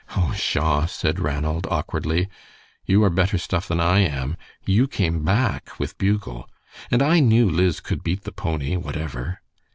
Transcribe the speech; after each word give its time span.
"Oh, 0.17 0.31
pshaw!" 0.33 0.87
said 0.87 1.19
Ranald, 1.19 1.67
awkwardly. 1.69 2.27
"You 2.87 3.03
are 3.03 3.11
better 3.11 3.37
stuff 3.37 3.67
than 3.67 3.79
I 3.79 3.99
am. 3.99 4.35
You 4.65 4.87
came 4.87 5.23
back 5.23 5.79
with 5.79 5.99
Bugle. 5.99 6.49
And 6.89 7.03
I 7.03 7.19
knew 7.19 7.47
Liz 7.47 7.79
could 7.79 8.03
beat 8.03 8.23
the 8.23 8.31
pony 8.31 8.75
whatever." 8.77 9.41